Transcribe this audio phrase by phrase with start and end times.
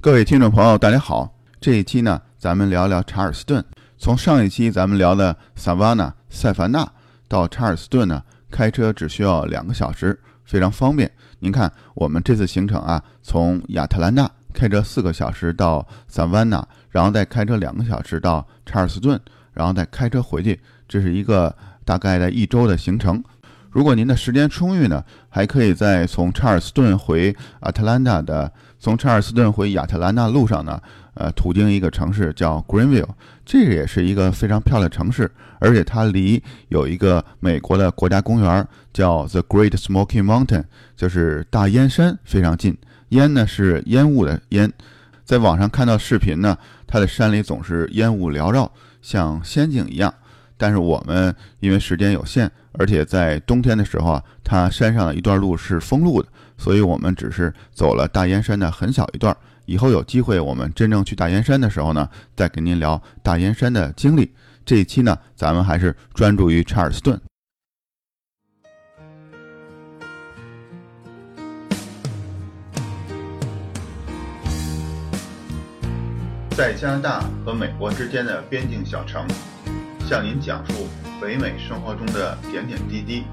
[0.00, 1.34] 各位听众朋友，大家好。
[1.60, 3.64] 这一期呢，咱们聊聊查尔斯顿。
[3.98, 6.88] 从上一期咱们聊的萨瓦纳、塞凡纳
[7.26, 11.10] 到查尔斯顿呢，开车只需要两个小时，非常方便。
[11.40, 19.20] 您看，我们这次行程啊，从亚特兰大开车四个小时到萨瓦纳，然后再开车两个小时到查尔斯顿，
[19.52, 21.52] 然后再开车回去，这是一个
[21.84, 23.20] 大概的一周的行程。
[23.70, 28.50] 如果您的时间充裕呢，还可以在从查尔斯顿回亚特兰大的。
[28.80, 30.80] 从查尔斯顿回亚特兰大路上呢，
[31.14, 33.08] 呃，途经一个城市叫 Greenville，
[33.44, 35.28] 这个也是一个非常漂亮城市，
[35.58, 40.62] 而且它离有一个美国的国家公园叫 The Great Smoky Mountain，
[40.96, 42.78] 就是大烟山非常近。
[43.08, 44.72] 烟呢是烟雾的烟，
[45.24, 46.56] 在网上看到视频呢，
[46.86, 48.70] 它的山里总是烟雾缭绕，
[49.02, 50.14] 像仙境一样。
[50.58, 56.28] 但是我们因为时间有限，而且在冬天的时候啊，它山上的一段路是封路的。
[56.58, 59.34] 所以，我们只是走了大燕山的很小一段。
[59.64, 64.34] 以后有机会，我们真正去大燕山的时候呢，再跟您聊大燕山的经历。
[64.64, 67.18] 这一期呢，咱们还是专注于查尔斯顿。
[76.50, 79.24] 在加拿大和美国之间的边境小城，
[80.08, 80.86] 向您讲述
[81.20, 83.24] 北美生活中的点点滴滴，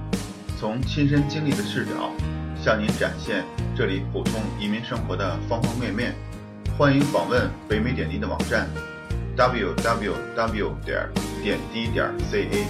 [0.60, 2.12] 从亲身经历的视角。
[2.62, 6.14] 向您展现这里普通移民生活的方方面面，
[6.78, 8.68] 欢迎访问北美点滴的网站
[9.38, 10.74] ，www.
[10.84, 11.10] 点
[11.42, 12.66] 点滴点 ca。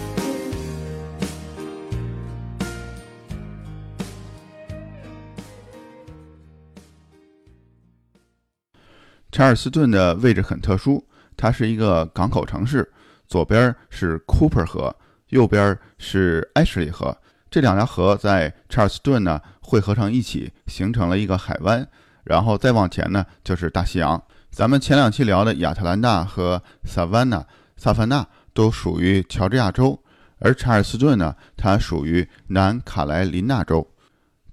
[9.31, 11.03] 查尔斯顿的位置很特殊，
[11.35, 12.91] 它是一个港口城市，
[13.27, 14.95] 左边是 Cooper 河，
[15.29, 17.17] 右边是埃什利河。
[17.49, 21.87] 这两条河在查尔斯顿呢汇合成一起，形成了一个海湾。
[22.23, 24.21] 然后再往前呢就是大西洋。
[24.49, 27.45] 咱们前两期聊的亚特兰大和萨凡纳、
[27.77, 30.01] 萨凡纳都属于乔治亚州，
[30.39, 33.87] 而查尔斯顿呢，它属于南卡莱琳娜州，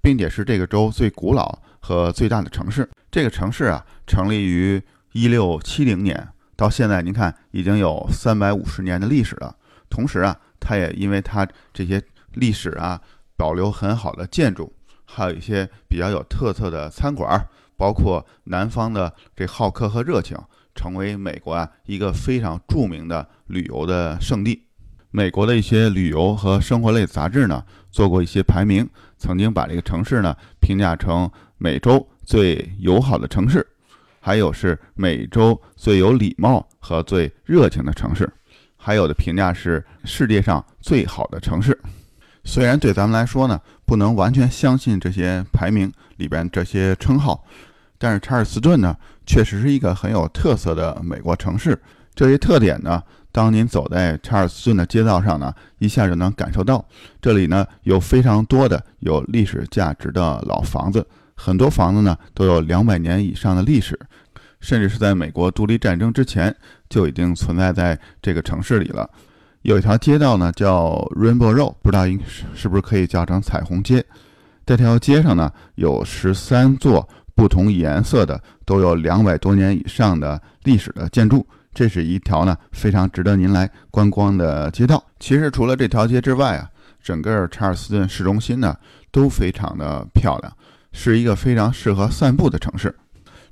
[0.01, 2.87] 并且是这个州最古老和最大的城市。
[3.09, 4.81] 这个城市啊，成立于
[5.13, 9.55] 一六七零年，到现在您看已经有三百五十年的历史了。
[9.89, 12.01] 同时啊，它也因为它这些。
[12.35, 12.99] 历史啊，
[13.37, 14.73] 保留很好的建筑，
[15.05, 17.39] 还有一些比较有特色的餐馆，
[17.77, 20.35] 包括南方的这好客和热情，
[20.73, 24.63] 成为美国啊一个非常著名的旅游的胜地。
[25.11, 28.89] 美国的一些旅游和生活类杂志呢，做过一些排名，
[29.19, 33.63] 曾经把这个城市呢评价成美洲最友好的城市，
[34.25, 38.31] 还有是美洲最有礼貌和最热情的城市，
[38.77, 41.77] 还有的评价是世界上最好的城市。
[42.45, 47.43] 虽然对咱们来说呢，不能完全相信这些排名里边这些称号，
[47.97, 48.95] 但是查尔斯顿呢，
[49.25, 51.77] 确实是一个很有特色的美国城市。
[52.15, 56.85] 这些特点呢，当您走在查尔斯顿的街道上呢，一下就能感受到。
[57.21, 61.05] 这里呢，有非常多的有历史价值的老房子，
[61.35, 63.99] 很多房子呢都有两百年以上的历史，
[64.59, 66.55] 甚至是在美国独立战争之前
[66.89, 69.09] 就已经存在在这个城市里了。
[69.63, 72.19] 有一条街道呢，叫 Rainbow Road，不知道应
[72.53, 74.05] 是不是可以叫成彩虹街。
[74.65, 81.45] 这条街上呢，有十三座不同颜色的、都有两百多年以上的历史的建筑。
[81.73, 85.03] 这是一条呢非常值得您来观光的街道。
[85.19, 86.69] 其实除了这条街之外啊，
[87.01, 88.75] 整个查尔斯顿市中心呢
[89.11, 90.53] 都非常的漂亮，
[90.93, 92.95] 是一个非常适合散步的城市。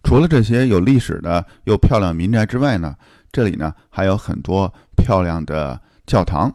[0.03, 2.95] 除了这些有历史的又漂亮民宅之外呢，
[3.33, 5.77] 这里呢还有很多漂亮的。
[6.07, 6.53] 教堂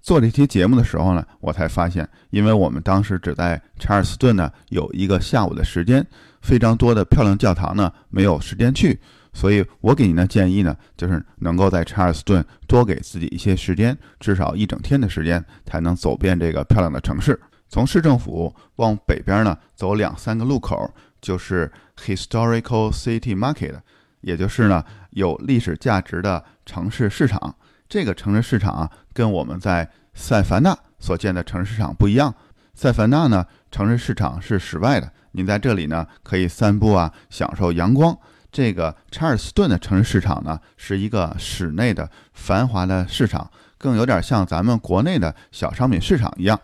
[0.00, 6.06] 做这期节目的时候呢，我才发现，因为我们当时只在查尔斯顿呢有一个下午的时间，
[6.40, 8.98] 非常多的漂亮教堂呢没有时间去，
[9.34, 17.38] 所以我给您的建议呢，就是能够在查尔斯顿多给自己一些时间，至少一整天的时间，才能走遍这个漂亮的城市。
[17.74, 20.88] 从市政府往北边呢走两三个路口，
[21.20, 23.74] 就是 Historical City Market，
[24.20, 27.56] 也就是呢有历史价值的城市市场。
[27.88, 32.32] 这个城市市场啊，跟我们在塞凡纳所见的城市市场不一样。
[32.74, 38.16] 塞凡纳呢，城市市场是室外的，您在这里呢可以散步啊，享受阳光。
[38.52, 46.56] 这个查尔斯顿的城市市场呢，是一个室内的繁华的市场，更有点像咱们国内的小商品市场一样。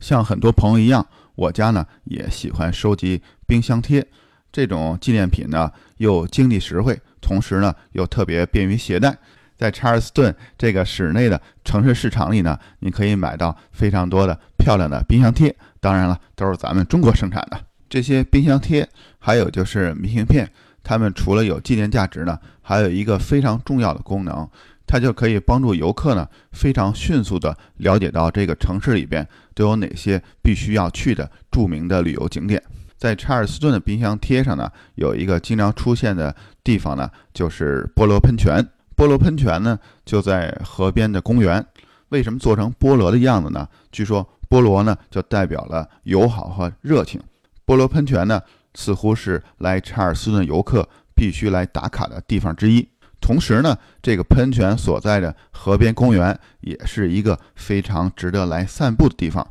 [0.00, 1.06] 像很多朋友一样，
[1.36, 4.04] 我家呢也喜欢收集冰箱贴，
[4.50, 9.16] 这种纪念品呢又经济实惠，同时呢又特别便于携带。
[9.56, 15.54] 在查尔斯顿这个室内的城市市场里呢，你可以买到非常多的漂亮的冰箱贴。
[15.80, 18.88] 当然了，都是咱们中国生产的这些冰箱贴。
[19.18, 20.50] 还有就是明信片，
[20.82, 24.48] 它们除了有纪念价值呢，还有一个非常重要的功能，
[24.90, 32.60] 它就可以帮助游客呢非常迅速的了解到这个城市里边都有哪些必须要去的著名的旅游景点。
[32.98, 36.34] 在查尔斯顿的冰箱贴上呢，有一个经常出现的
[36.64, 38.66] 地方呢，就是菠萝喷泉。
[38.96, 41.64] 菠萝喷泉呢，就在河边的公园。
[42.08, 43.68] 为什么做成菠萝的样子呢？
[43.92, 47.20] 据说菠萝呢，就代表了友好和热情。
[47.64, 48.42] 菠萝喷泉呢，
[48.74, 52.88] 似乎是来查尔斯顿游客必须来打卡的地方之一。
[53.20, 59.46] 同时呢，这个喷泉所在的河边公园也是一个非常值得来散步的地方。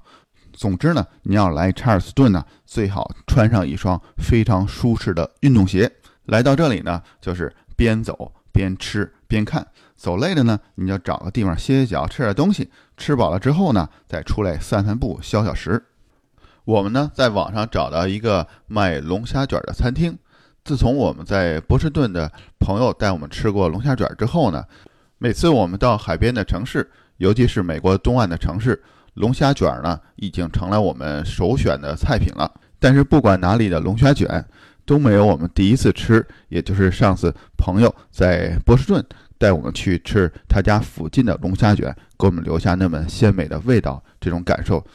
[0.51, 5.89] 总之呢，你要来查尔斯顿呢，最好穿上一双非常舒适的运动鞋。
[6.25, 9.65] 来到这里呢，就是边走边吃边看。
[9.95, 12.69] 走累了呢，你就找个地方歇歇脚，吃点东西。
[12.97, 15.85] 吃饱了之后呢，再出来散散步，消消食。
[16.65, 20.17] 我们呢，在网上找到一个卖龙虾卷的餐厅。
[20.69, 24.63] 自从我们在波士顿的朋友带我们吃过龙虾卷之后呢，
[25.17, 26.87] 每次我们到海边的城市，
[27.17, 28.79] 尤其是美国东岸的城市。
[29.15, 32.53] 龙虾卷呢，已经成了我们首选的菜品了。
[32.77, 34.45] 但是不管哪里的龙虾卷，
[34.85, 39.03] 都没有我们第一次吃，也就是上次朋友在波士顿
[39.39, 43.99] 带我们去吃他家附近的龙虾卷，给我们留下那么鲜美的味道。
[44.21, 44.85] 这种感受。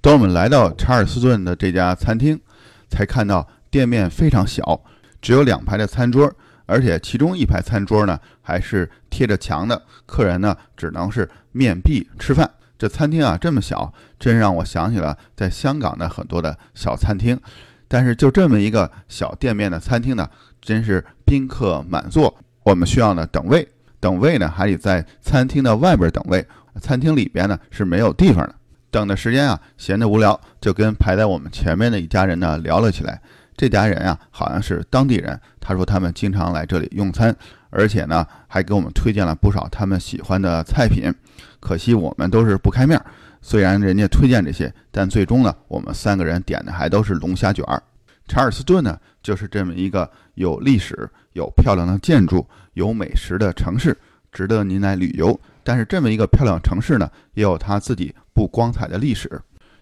[0.00, 2.40] 当我们来到查尔斯顿的这家餐厅，
[2.88, 4.80] 才看到店面非常小，
[5.24, 6.30] 只有两排的餐桌，
[6.66, 12.50] 而且其中一排餐桌呢还是贴着墙的，客人呢只能是面壁吃饭。
[12.76, 13.90] 这餐厅啊这么小，
[14.20, 17.40] 真让我想起了在香港的很多的小餐厅。
[17.88, 20.28] 但是就这么一个小店面的餐厅呢，
[20.60, 22.36] 真是宾客满座。
[22.62, 23.66] 我们需要呢等位，
[24.00, 26.46] 等位呢还得在餐厅的外边等位，
[26.82, 28.54] 餐厅里边呢是没有地方的。
[28.90, 33.22] 等的时间啊，闲得无聊，就跟排在我们前面的一家人呢聊了起来。
[33.56, 37.34] 这家人啊好像是当地人，他说他们经常来这里用餐。
[37.70, 41.12] 而且呢，还给我们推荐了不少他们喜欢的菜品，
[41.58, 43.04] 可惜我们都是不开面儿。
[43.42, 47.82] 虽然人家推荐这些，但最终呢，我们三个人点的还都是龙虾卷儿。
[48.28, 53.96] 查尔斯顿呢，就是这么一个有历史、有漂亮的建筑、有美食的城市，
[54.30, 55.38] 值得您来旅游。
[55.64, 59.28] 但是这么一个漂亮城市呢，也有它自己不光彩的历史。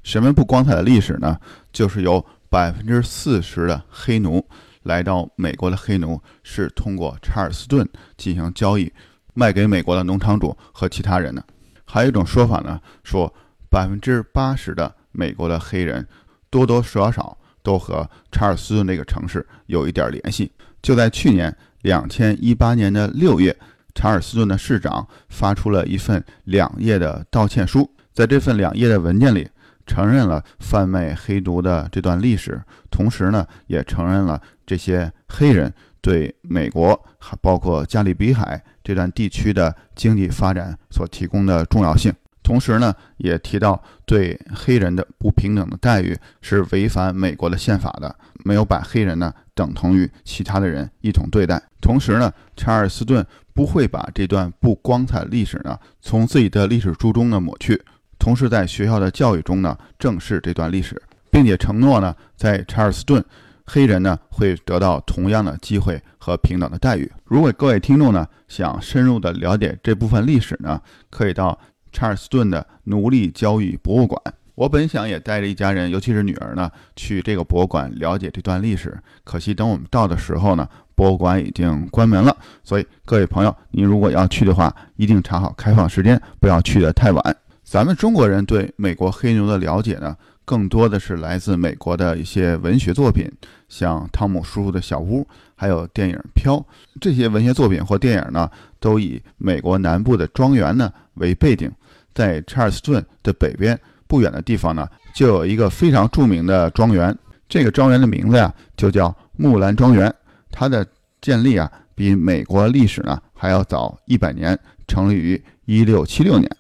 [0.03, 1.39] 什么不光彩的历史呢？
[1.73, 4.47] 就是由百分之四十的黑奴。
[4.83, 7.89] 来到美国的黑奴是通过查尔斯顿
[8.19, 8.93] 进行交易，
[9.33, 11.43] 卖给美国的农场主和其他人的。
[11.87, 13.33] 还有一种说法呢，说
[13.71, 16.07] 百分之八十的美国的黑人
[16.51, 20.53] 多多少少都和查尔斯顿这个城市有一点联系。
[20.83, 23.57] 就在去年两千一八年的六月，
[23.95, 29.49] 查尔斯顿的市长发出了一份两页的道歉书，在这份两页的文件里。
[29.87, 42.13] 承认了贩卖黑奴的这段历史，同时呢，也承认了这些黑人对美国，还包括加勒比海这段地区的经济发展所提供的重要性。
[42.43, 51.63] 同时呢，也提到对黑人的不平等的待遇是违反美国的宪法的，没有把黑人呢等同于其他的人一同对待。
[51.81, 53.25] 同时呢，查尔斯顿
[53.55, 57.81] 不会把这段不光彩历史呢从自己的历史书中呢抹去。
[58.23, 63.23] 同时，在学校的教育中呢，正视这段历史，并且承诺呢，在查尔斯顿，
[63.67, 67.11] 黑人呢会得到同样的机会和平等的待遇。
[67.25, 71.59] 如果各位听众呢想深入的了解这部分历史呢，可以到
[71.91, 74.23] 查尔斯顿的奴隶交易博物馆。
[74.55, 78.97] 我本想也带着一家人，尤其是女儿呢，去这个博物馆了解这段历史。
[79.25, 82.37] 可惜等我们到的时候呢，博物馆已经关门了。
[82.63, 87.37] 所以各位朋友，您如果要去的话，一定查好开放时间，不要去的太晚。
[87.73, 90.15] 咱们中国人对美国黑牛的了解呢，
[90.45, 93.27] 更多的是来自美国的一些文学作品，
[93.67, 96.57] 像汤姆叔叔的小屋，还有电影《飘》。
[97.01, 98.47] 这些文学作品或电影呢，
[98.79, 101.73] 都以美国南部的庄园呢为背景。
[102.13, 107.17] 在查尔斯顿的北边不远的地方呢，就有一个非常著名的庄园。
[107.49, 110.15] 这个庄园的名字呀，就叫木兰庄园。
[110.51, 110.87] 它的
[111.23, 116.55] 建立啊，比美国历史呢还要早一百年，成立于一六七六年。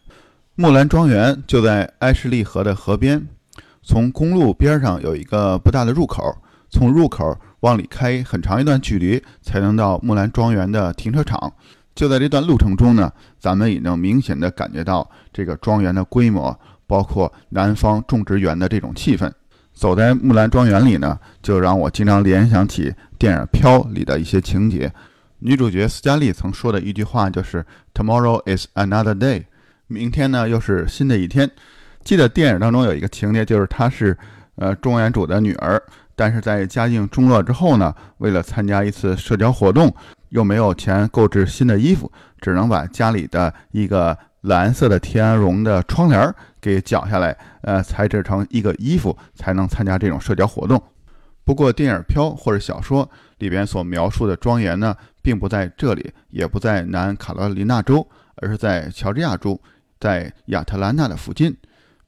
[0.62, 3.20] 木兰庄园就在埃什利河的河边，
[3.82, 6.22] 从公路边上有一个不大的入口，
[6.70, 11.52] 从入口往里开很长一段距离才能到木兰庄园的停车场。
[11.96, 19.28] 就在这段路程中呢，咱们也能明显的感觉到这个庄园的规模，包括南方种植园的这种气氛。
[19.74, 24.92] 走在木兰庄园里呢，就让我经常联想起电影《飘》里的一些情节。
[25.40, 29.46] 女主角斯嘉丽曾说的一句话就是 “Tomorrow is another day”。
[29.92, 31.48] 明天呢，又是新的一天。
[32.02, 34.16] 记得电影当中有一个情节，就是她是，
[34.56, 35.80] 呃，庄园主的女儿，
[36.16, 39.94] 但是在家境中落之后呢，为了参加一次社交活动，
[40.30, 50.82] 又没有钱购置新的衣服，只能把家里的一个蓝色的天鹅绒的窗帘给绞下来，呃，裁制成一个衣服，才能参加这种社交活动。
[51.44, 53.08] 不过，电影《飘》或者小说
[53.38, 58.06] 里边所描述的庄园呢，并不在这里，也不在南卡罗来纳州，
[58.36, 59.60] 而是在乔治亚州，
[60.02, 61.52] 在亚特兰大的附近。《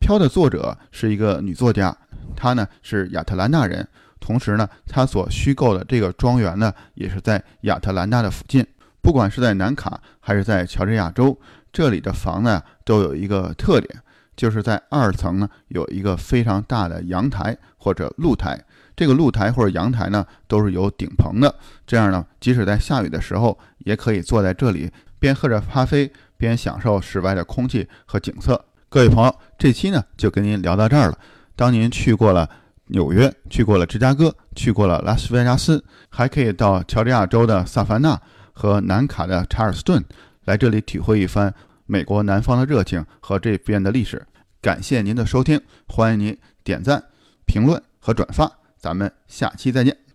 [0.01, 1.97] 飘》的作者是一个女作家，
[2.35, 3.87] 她呢是亚特兰大人，
[4.19, 8.67] 同时呢，她所虚构的这个庄园呢，也是在亚特兰大的附近。
[9.01, 11.39] 不管是在南卡还是在乔治亚州，
[11.73, 14.03] 这里的房呢都有一个特点，
[14.35, 18.61] 就是在二层呢有一个非常大的阳台或者露台。
[18.97, 21.55] 这个露台或者阳台呢，都是有顶棚的。
[21.87, 26.13] 这样呢，即使在下雨的时候，也可以坐在这里，边喝着咖啡，
[26.45, 28.63] 边享受室外的空气和景色。
[28.91, 31.19] 各位朋友，这期呢就跟您聊到这儿了。
[31.57, 32.49] 当您去过了
[32.89, 38.21] 纽约，去过了芝加哥，去过了拉斯维加斯，还可以到乔治亚州的萨凡纳
[38.53, 40.05] 和南卡的查尔斯顿，
[40.45, 41.53] 来这里体会一番
[41.87, 44.27] 美国南方的热情和这边的历史。
[44.61, 47.03] 感谢您的收听，欢迎您点赞、
[47.47, 48.51] 评论和转发。
[48.77, 50.04] 咱们下期再见。